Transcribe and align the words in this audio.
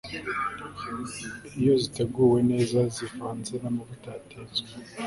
iyo 1.59 1.73
ziteguwe 1.81 2.39
neza 2.51 2.79
zivanze 2.95 3.53
namavuta 3.61 4.07
yatetswe 4.15 4.69